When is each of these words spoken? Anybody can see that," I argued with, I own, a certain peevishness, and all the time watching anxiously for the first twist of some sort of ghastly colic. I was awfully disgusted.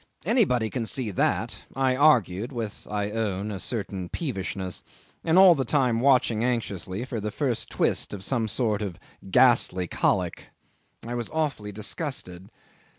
Anybody 0.25 0.71
can 0.71 0.87
see 0.87 1.11
that," 1.11 1.57
I 1.75 1.95
argued 1.95 2.51
with, 2.51 2.87
I 2.89 3.11
own, 3.11 3.51
a 3.51 3.59
certain 3.59 4.09
peevishness, 4.09 4.81
and 5.23 5.37
all 5.37 5.53
the 5.53 5.63
time 5.63 5.99
watching 5.99 6.43
anxiously 6.43 7.05
for 7.05 7.19
the 7.19 7.29
first 7.29 7.69
twist 7.69 8.11
of 8.11 8.23
some 8.23 8.47
sort 8.47 8.81
of 8.81 8.97
ghastly 9.29 9.85
colic. 9.87 10.45
I 11.05 11.13
was 11.13 11.29
awfully 11.29 11.71
disgusted. 11.71 12.49